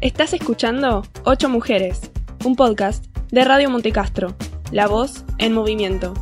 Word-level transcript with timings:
Estás 0.00 0.32
escuchando 0.32 1.02
Ocho 1.26 1.50
Mujeres, 1.50 2.10
un 2.46 2.56
podcast 2.56 3.04
de 3.30 3.44
Radio 3.44 3.68
Montecastro, 3.68 4.34
la 4.72 4.88
voz 4.88 5.26
en 5.36 5.52
movimiento. 5.52 6.14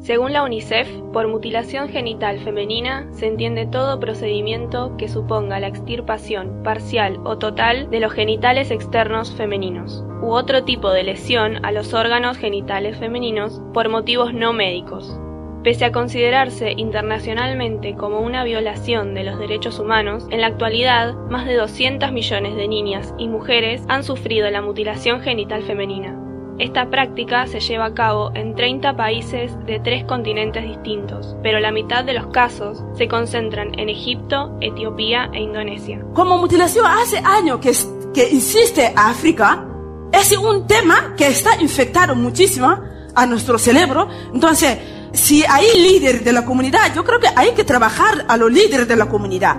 Según 0.00 0.32
la 0.32 0.42
UNICEF, 0.42 0.88
por 1.12 1.28
mutilación 1.28 1.90
genital 1.90 2.40
femenina 2.40 3.06
se 3.12 3.26
entiende 3.26 3.66
todo 3.66 4.00
procedimiento 4.00 4.96
que 4.96 5.08
suponga 5.08 5.60
la 5.60 5.66
extirpación 5.66 6.62
parcial 6.62 7.20
o 7.24 7.36
total 7.36 7.90
de 7.90 8.00
los 8.00 8.14
genitales 8.14 8.70
externos 8.70 9.34
femeninos 9.34 10.02
u 10.22 10.30
otro 10.30 10.64
tipo 10.64 10.92
de 10.92 11.02
lesión 11.02 11.62
a 11.66 11.70
los 11.70 11.92
órganos 11.92 12.38
genitales 12.38 12.96
femeninos 12.96 13.60
por 13.74 13.90
motivos 13.90 14.32
no 14.32 14.54
médicos, 14.54 15.20
Pese 15.66 15.84
a 15.84 15.90
considerarse 15.90 16.74
internacionalmente 16.76 17.96
como 17.96 18.20
una 18.20 18.44
violación 18.44 19.14
de 19.14 19.24
los 19.24 19.36
derechos 19.36 19.80
humanos, 19.80 20.24
en 20.30 20.40
la 20.40 20.46
actualidad 20.46 21.14
más 21.28 21.44
de 21.44 21.56
200 21.56 22.12
millones 22.12 22.54
de 22.54 22.68
niñas 22.68 23.12
y 23.18 23.26
mujeres 23.26 23.82
han 23.88 24.04
sufrido 24.04 24.48
la 24.48 24.62
mutilación 24.62 25.22
genital 25.22 25.64
femenina. 25.64 26.16
Esta 26.60 26.88
práctica 26.88 27.48
se 27.48 27.58
lleva 27.58 27.86
a 27.86 27.94
cabo 27.94 28.30
en 28.36 28.54
30 28.54 28.96
países 28.96 29.56
de 29.66 29.80
tres 29.80 30.04
continentes 30.04 30.62
distintos, 30.62 31.34
pero 31.42 31.58
la 31.58 31.72
mitad 31.72 32.04
de 32.04 32.12
los 32.12 32.28
casos 32.28 32.84
se 32.96 33.08
concentran 33.08 33.76
en 33.76 33.88
Egipto, 33.88 34.56
Etiopía 34.60 35.30
e 35.32 35.40
Indonesia. 35.40 36.00
Como 36.14 36.38
mutilación 36.38 36.86
hace 36.86 37.18
años 37.18 37.58
que, 37.58 37.72
que 38.14 38.30
insiste 38.30 38.92
África, 38.94 39.66
es 40.12 40.30
un 40.38 40.68
tema 40.68 41.16
que 41.16 41.26
está 41.26 41.60
infectado 41.60 42.14
muchísimo 42.14 42.72
a 43.16 43.26
nuestro 43.26 43.58
cerebro, 43.58 44.08
entonces 44.32 44.78
si 45.16 45.44
hay 45.44 45.66
líderes 45.78 46.24
de 46.24 46.32
la 46.32 46.44
comunidad, 46.44 46.94
yo 46.94 47.04
creo 47.04 47.18
que 47.18 47.28
hay 47.34 47.52
que 47.52 47.64
trabajar 47.64 48.26
a 48.28 48.36
los 48.36 48.52
líderes 48.52 48.86
de 48.86 48.96
la 48.96 49.06
comunidad. 49.06 49.56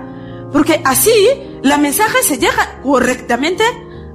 Porque 0.52 0.80
así 0.84 1.12
la 1.62 1.76
mensaje 1.78 2.22
se 2.22 2.38
llega 2.38 2.80
correctamente 2.82 3.64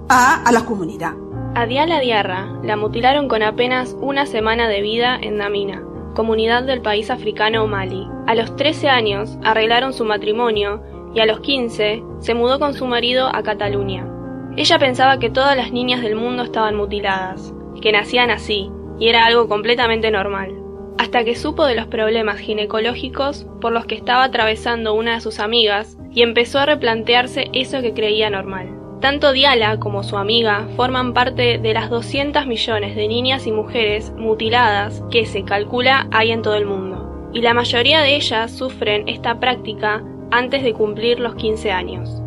a, 0.09 0.49
la 0.51 0.65
comunidad. 0.65 1.13
A 1.55 1.65
Diala 1.65 1.99
Diarra 1.99 2.47
la 2.63 2.77
mutilaron 2.77 3.27
con 3.27 3.43
apenas 3.43 3.95
una 3.99 4.25
semana 4.25 4.67
de 4.67 4.81
vida 4.81 5.17
en 5.21 5.37
Namina, 5.37 5.83
comunidad 6.15 6.63
del 6.63 6.81
país 6.81 7.09
africano 7.09 7.67
Mali. 7.67 8.07
A 8.25 8.35
los 8.35 8.55
13 8.55 8.89
años 8.89 9.37
arreglaron 9.43 9.93
su 9.93 10.05
matrimonio 10.05 10.81
y 11.13 11.19
a 11.19 11.25
los 11.25 11.41
15 11.41 12.03
se 12.19 12.33
mudó 12.33 12.57
con 12.57 12.73
su 12.73 12.87
marido 12.87 13.27
a 13.27 13.43
Cataluña. 13.43 14.07
Ella 14.55 14.79
pensaba 14.79 15.19
que 15.19 15.29
todas 15.29 15.57
las 15.57 15.71
niñas 15.71 16.01
del 16.01 16.15
mundo 16.15 16.43
estaban 16.43 16.75
mutiladas, 16.75 17.53
que 17.81 17.91
nacían 17.91 18.31
así, 18.31 18.71
y 18.97 19.09
era 19.09 19.25
algo 19.25 19.47
completamente 19.47 20.09
normal 20.09 20.62
hasta 20.97 21.23
que 21.23 21.35
supo 21.35 21.65
de 21.65 21.75
los 21.75 21.87
problemas 21.87 22.39
ginecológicos 22.39 23.45
por 23.61 23.71
los 23.71 23.85
que 23.85 23.95
estaba 23.95 24.23
atravesando 24.23 24.93
una 24.93 25.15
de 25.15 25.21
sus 25.21 25.39
amigas 25.39 25.97
y 26.11 26.21
empezó 26.21 26.59
a 26.59 26.65
replantearse 26.65 27.49
eso 27.53 27.81
que 27.81 27.93
creía 27.93 28.29
normal. 28.29 28.69
Tanto 29.01 29.33
Diala 29.33 29.79
como 29.79 30.01
su 30.03 30.17
amiga 30.17 30.67
forman 30.77 31.13
parte 31.13 31.57
de 31.57 31.73
las 31.73 31.89
200 31.89 32.47
millones 32.47 32.95
de 32.95 33.07
niñas 33.07 33.45
y 33.47 33.51
mujeres 33.51 34.13
mutiladas 34.15 35.03
que 35.11 35.25
se 35.25 35.43
calcula 35.43 36.07
hay 36.11 36.31
en 36.31 36.41
todo 36.41 36.55
el 36.55 36.65
mundo, 36.65 37.29
y 37.33 37.41
la 37.41 37.53
mayoría 37.53 38.01
de 38.01 38.15
ellas 38.15 38.51
sufren 38.51 39.09
esta 39.09 39.41
práctica 39.41 40.01
antes 40.31 40.63
de 40.63 40.73
cumplir 40.73 41.19
los 41.19 41.35
15 41.35 41.71
años. 41.71 42.23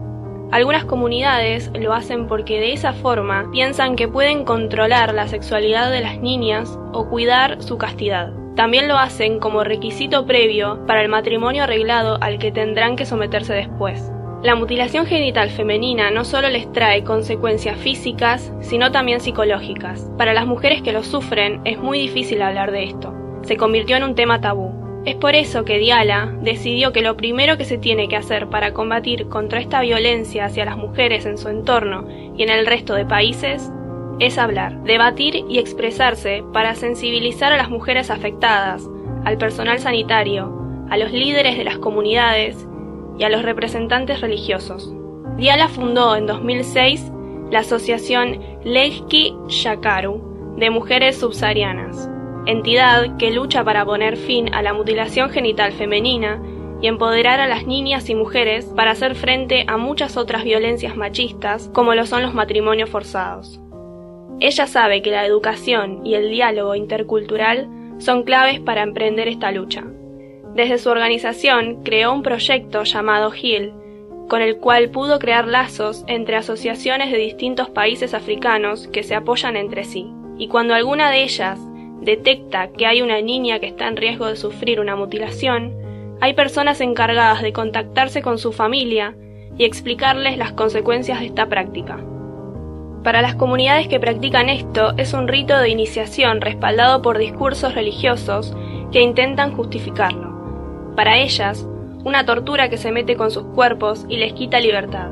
Algunas 0.53 0.85
comunidades 0.85 1.71
lo 1.75 1.93
hacen 1.93 2.29
porque 2.29 2.61
de 2.61 2.73
esa 2.73 2.93
forma 2.93 3.49
piensan 3.51 3.97
que 3.97 4.07
pueden 4.07 4.45
controlar 4.45 5.13
la 5.15 5.29
sexualidad 5.29 5.91
de 5.91 6.03
las 6.03 6.21
niñas 6.21 6.79
o 6.93 7.09
cuidar 7.09 7.63
su 7.63 7.79
castidad. 7.79 8.33
También 8.57 8.89
lo 8.89 8.97
hacen 8.97 9.39
como 9.39 9.65
requisito 9.65 10.25
previo 10.25 10.81
para 10.87 11.03
el 11.03 11.11
matrimonio 11.11 11.65
arreglado 11.65 12.17
al 12.23 12.39
que 12.39 12.51
tendrán 12.51 12.97
que 12.97 13.05
someterse 13.05 13.53
después. 13.53 14.11
La 14.43 14.55
mutilación 14.55 15.05
genital 15.05 15.51
femenina 15.51 16.11
no 16.11 16.25
solo 16.25 16.49
les 16.49 16.73
trae 16.73 17.05
consecuencias 17.05 17.79
físicas, 17.79 18.51
sino 18.63 18.93
también 18.93 19.21
psicológicas. 19.21 20.11
Para 20.17 20.33
las 20.33 20.47
mujeres 20.47 20.81
que 20.81 20.93
lo 20.93 21.03
sufren 21.03 21.61
es 21.65 21.79
muy 21.79 21.99
difícil 21.99 22.41
hablar 22.41 22.71
de 22.71 22.85
esto. 22.85 23.15
Se 23.43 23.59
convirtió 23.59 23.97
en 23.97 24.05
un 24.05 24.15
tema 24.15 24.41
tabú. 24.41 25.03
Es 25.05 25.17
por 25.17 25.35
eso 25.35 25.67
que 25.67 25.79
Diala 25.79 26.35
decidió 26.41 26.93
que 26.93 27.03
lo 27.03 27.17
primero 27.17 27.59
que 27.59 27.67
se 27.67 27.77
tiene 27.77 28.09
que 28.09 28.17
hacer 28.17 28.49
para 28.49 28.73
combatir 28.73 29.29
contra 29.29 29.61
esta 29.61 29.83
violencia 29.83 30.47
hacia 30.47 30.65
las 30.65 30.79
mujeres 30.79 31.27
en 31.27 31.37
su 31.37 31.49
entorno 31.51 32.09
y 32.35 32.43
en 32.43 32.49
el 32.49 32.67
resto 32.67 32.95
de 32.95 33.05
países 33.05 33.71
es 34.19 34.39
hablar, 34.39 34.83
debatir 34.85 35.45
y 35.49 35.59
expresarse 35.59 36.43
para 36.53 36.75
sensibilizar 36.75 37.53
a 37.53 37.57
las 37.57 37.71
mujeres 37.71 38.11
afectadas, 38.11 38.89
al 39.25 39.39
personal 39.39 39.79
sanitario, 39.79 40.53
a 40.89 40.97
los 40.97 41.13
líderes 41.13 41.59
de 41.59 41.65
las 41.65 41.79
comunidades 41.79 42.67
y 43.19 43.25
a 43.25 43.29
los 43.29 43.43
representantes 43.43 44.21
religiosos. 44.21 44.93
Diala 45.37 45.69
fundó 45.69 46.17
en 46.17 46.27
2006 46.27 47.13
la 47.51 47.61
asociación 47.61 48.41
Lejki 48.65 49.35
Shakaru 49.49 50.55
de 50.57 50.71
Mujeres 50.71 51.19
Subsaharianas, 51.19 52.09
entidad 52.47 53.17
que 53.19 53.31
lucha 53.31 53.65
para 53.65 53.85
poner 53.85 54.17
fin 54.17 54.55
a 54.55 54.63
la 54.63 54.73
mutilación 54.73 55.31
genital 55.31 55.73
femenina 55.73 56.43
y 56.81 56.87
empoderar 56.87 57.41
a 57.41 57.47
las 57.47 57.67
niñas 57.67 58.09
y 58.09 58.15
mujeres 58.15 58.67
para 58.77 58.93
hacer 58.93 59.15
frente 59.15 59.65
a 59.67 59.77
muchas 59.77 60.17
otras 60.17 60.45
violencias 60.45 60.97
machistas 60.97 61.71
como 61.73 61.95
lo 61.95 62.07
son 62.07 62.23
los 62.23 62.35
matrimonios 62.35 62.91
forzados. 62.91 63.61
Ella 64.41 64.67
sabe 64.67 65.03
que 65.03 65.11
la 65.11 65.25
educación 65.25 66.05
y 66.05 66.15
el 66.15 66.31
diálogo 66.31 66.75
intercultural 66.75 67.69
son 67.99 68.23
claves 68.25 68.61
para 68.61 68.83
emprender 68.83 69.29
esta 69.29 69.51
lucha. 69.51 69.85
Desde 70.55 70.79
su 70.79 70.91
organización 70.91 71.83
creó 71.83 72.13
un 72.13 72.23
proyecto 72.23 72.85
llamado 72.85 73.33
HEAL, 73.33 73.73
con 74.29 74.43
el 74.43 74.59
cual 74.59 74.91
pudo 74.91 75.19
crear 75.19 75.47
lazos 75.47 76.05
entre 76.07 76.37
asociaciones 76.37 77.13
de 77.13 77.19
distintos 77.19 77.71
países 77.71 78.15
africanos 78.15 78.89
que 78.89 79.03
se 79.03 79.15
apoyan 79.15 79.57
entre 79.57 79.85
sí. 79.85 80.11
Y 80.39 80.49
cuando 80.49 80.75
alguna 80.75 81.11
de 81.11 81.23
ellas 81.23 81.59
detecta 82.01 82.69
que 82.73 82.87
hay 82.87 83.03
una 83.03 83.21
niña 83.21 83.59
que 83.59 83.67
está 83.67 83.89
en 83.89 83.97
riesgo 83.97 84.27
de 84.27 84.37
sufrir 84.37 84.81
una 84.81 84.97
mutilación, 84.97 85.75
hay 86.21 86.35
personas 86.35 86.81
encargadas 86.81 87.43
de 87.43 87.53
contactarse 87.53 88.23
con 88.23 88.39
su 88.39 88.53
familia 88.53 89.15
y 89.59 89.65
explicarles 89.65 90.39
las 90.39 90.53
consecuencias 90.53 91.21
de 91.21 91.27
esta 91.27 91.49
práctica. 91.49 91.99
Para 93.07 93.23
las 93.23 93.37
comunidades 93.37 93.87
que 93.87 94.01
practican 94.01 94.49
esto 94.49 94.93
es 94.97 95.13
un 95.13 95.29
rito 95.29 95.57
de 95.57 95.69
iniciación 95.69 96.41
respaldado 96.41 97.03
por 97.03 97.19
discursos 97.19 97.73
religiosos 97.73 98.53
que 98.91 99.01
intentan 99.01 99.55
justificarlo. 99.55 100.93
Para 100.97 101.17
ellas, 101.17 101.69
una 102.03 102.27
tortura 102.27 102.69
que 102.69 102.79
se 102.79 102.91
mete 102.91 103.15
con 103.15 103.31
sus 103.31 103.45
cuerpos 103.55 104.05
y 104.09 104.17
les 104.17 104.33
quita 104.33 104.59
libertad. 104.59 105.07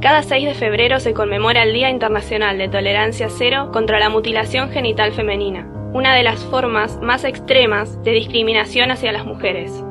Cada 0.00 0.22
6 0.22 0.46
de 0.46 0.54
febrero 0.54 1.00
se 1.00 1.12
conmemora 1.12 1.64
el 1.64 1.72
Día 1.72 1.90
Internacional 1.90 2.56
de 2.56 2.68
Tolerancia 2.68 3.26
Cero 3.30 3.70
contra 3.72 3.98
la 3.98 4.10
Mutilación 4.10 4.70
Genital 4.70 5.12
Femenina, 5.12 5.68
una 5.92 6.14
de 6.14 6.22
las 6.22 6.38
formas 6.44 7.00
más 7.02 7.24
extremas 7.24 8.00
de 8.04 8.12
discriminación 8.12 8.92
hacia 8.92 9.10
las 9.10 9.24
mujeres. 9.24 9.84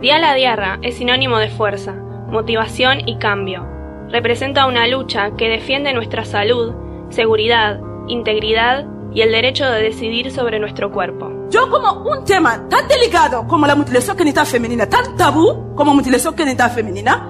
Día 0.00 0.18
la 0.18 0.34
Diarra 0.34 0.80
es 0.82 0.96
sinónimo 0.96 1.38
de 1.38 1.50
fuerza, 1.50 1.92
motivación 1.92 3.08
y 3.08 3.18
cambio, 3.18 3.64
representa 4.12 4.66
una 4.66 4.86
lucha 4.86 5.32
que 5.36 5.48
defiende 5.48 5.92
nuestra 5.94 6.24
salud, 6.24 6.74
seguridad, 7.08 7.80
integridad 8.08 8.86
y 9.14 9.22
el 9.22 9.32
derecho 9.32 9.64
de 9.64 9.82
decidir 9.82 10.30
sobre 10.30 10.58
nuestro 10.58 10.92
cuerpo. 10.92 11.30
Yo 11.50 11.70
como 11.70 12.02
un 12.04 12.24
tema 12.24 12.68
tan 12.68 12.86
delicado 12.88 13.46
como 13.48 13.66
la 13.66 13.74
mutilación 13.74 14.16
genital 14.16 14.46
femenina, 14.46 14.88
tan 14.88 15.16
tabú 15.16 15.74
como 15.74 15.94
mutilación 15.94 16.36
genital 16.36 16.70
femenina, 16.70 17.28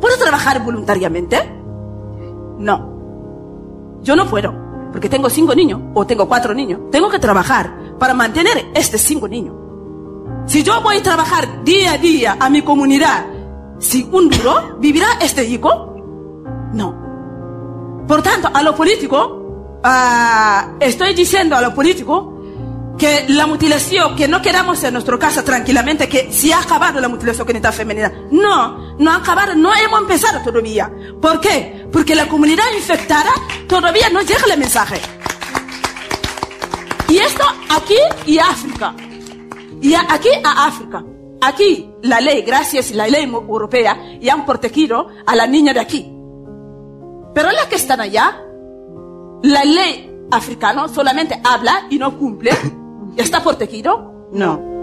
¿puedo 0.00 0.16
trabajar 0.18 0.62
voluntariamente? 0.64 1.38
No. 2.58 3.98
Yo 4.02 4.16
no 4.16 4.26
puedo, 4.26 4.54
porque 4.92 5.08
tengo 5.08 5.30
cinco 5.30 5.54
niños 5.54 5.80
o 5.94 6.06
tengo 6.06 6.28
cuatro 6.28 6.52
niños. 6.52 6.80
Tengo 6.90 7.08
que 7.08 7.18
trabajar 7.18 7.96
para 7.98 8.14
mantener 8.14 8.66
estos 8.74 9.00
cinco 9.00 9.28
niños. 9.28 9.54
Si 10.46 10.62
yo 10.62 10.80
voy 10.80 10.96
a 10.96 11.02
trabajar 11.02 11.64
día 11.64 11.92
a 11.92 11.98
día 11.98 12.36
a 12.40 12.48
mi 12.48 12.62
comunidad 12.62 13.26
sin 13.78 14.12
un 14.12 14.28
duro, 14.28 14.76
¿vivirá 14.80 15.06
este 15.20 15.44
hijo? 15.44 15.87
Por 18.08 18.22
tanto, 18.22 18.50
a 18.52 18.62
los 18.62 18.74
políticos, 18.74 19.30
ah, 19.84 20.72
estoy 20.80 21.12
diciendo 21.12 21.54
a 21.54 21.60
los 21.60 21.74
políticos 21.74 22.38
que 22.98 23.26
la 23.28 23.46
mutilación, 23.46 24.16
que 24.16 24.26
no 24.26 24.40
quedamos 24.40 24.82
en 24.82 24.94
nuestra 24.94 25.18
casa 25.18 25.44
tranquilamente, 25.44 26.08
que 26.08 26.32
si 26.32 26.50
ha 26.50 26.60
acabado 26.60 27.00
la 27.00 27.08
mutilación 27.08 27.46
genital 27.46 27.74
femenina. 27.74 28.10
No, 28.30 28.96
no 28.96 29.10
ha 29.10 29.16
acabado, 29.16 29.54
no 29.54 29.70
hemos 29.76 30.00
empezado 30.00 30.40
todavía. 30.42 30.90
¿Por 31.20 31.38
qué? 31.38 31.86
Porque 31.92 32.14
la 32.14 32.26
comunidad 32.26 32.64
infectada 32.74 33.30
todavía 33.68 34.08
no 34.08 34.22
llega 34.22 34.42
el 34.50 34.58
mensaje. 34.58 35.00
Y 37.08 37.18
esto 37.18 37.44
aquí 37.68 37.98
y 38.24 38.38
África. 38.38 38.94
Y 39.82 39.94
aquí 39.94 40.30
a 40.42 40.66
África. 40.66 41.04
Aquí 41.42 41.90
la 42.02 42.20
ley, 42.22 42.42
gracias 42.42 42.90
a 42.90 42.94
la 42.94 43.06
ley 43.06 43.24
europea, 43.24 44.18
ya 44.18 44.32
han 44.32 44.46
protegido 44.46 45.08
a 45.26 45.36
la 45.36 45.46
niña 45.46 45.74
de 45.74 45.80
aquí. 45.80 46.17
Pero 47.38 47.52
las 47.52 47.66
que 47.66 47.76
están 47.76 48.00
allá, 48.00 48.36
la 49.44 49.62
ley 49.62 50.12
africana 50.32 50.88
solamente 50.88 51.40
habla 51.44 51.86
y 51.88 51.96
no 51.96 52.18
cumple. 52.18 52.50
¿Ya 53.14 53.22
está 53.22 53.44
protegido? 53.44 54.26
No. 54.32 54.77